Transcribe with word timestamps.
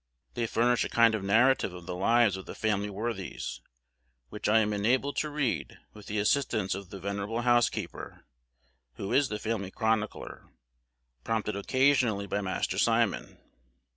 They 0.33 0.47
furnish 0.47 0.83
a 0.83 0.89
kind 0.89 1.13
of 1.13 1.23
narrative 1.23 1.75
of 1.75 1.85
the 1.85 1.93
lives 1.93 2.35
of 2.35 2.47
the 2.47 2.55
family 2.55 2.89
worthies, 2.89 3.61
which 4.29 4.49
I 4.49 4.57
am 4.57 4.73
enabled 4.73 5.15
to 5.17 5.29
read 5.29 5.77
with 5.93 6.07
the 6.07 6.17
assistance 6.17 6.73
of 6.73 6.89
the 6.89 6.99
venerable 6.99 7.41
housekeeper, 7.43 8.25
who 8.95 9.13
is 9.13 9.29
the 9.29 9.37
family 9.37 9.69
chronicler, 9.69 10.47
prompted 11.23 11.55
occasionally 11.55 12.25
by 12.25 12.41
Master 12.41 12.79
Simon. 12.79 13.37